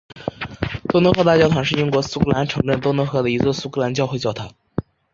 [0.89, 4.51] 多诺赫大教堂是英国苏格兰城镇多诺赫的一座苏格兰教会教堂。